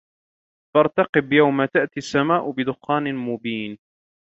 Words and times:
فَارْتَقِبْ 0.75 1.33
يَوْمَ 1.33 1.65
تَأْتِي 1.65 1.97
السَّمَاءُ 1.97 2.51
بِدُخَانٍ 2.51 3.15
مُبِينٍ 3.15 3.77